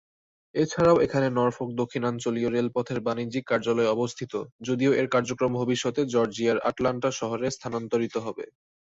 [0.55, 4.33] এছাড়াও এখানে নরফোক দক্ষিণাঞ্চলীয় রেলপথের বাণিজ্যিক কার্যালয় অবস্থিত,
[4.67, 8.45] যদিও এর কার্যক্রম ভবিষ্যতে জর্জিয়ার আটলান্টা শহরে স্থানান্তরিত হবে।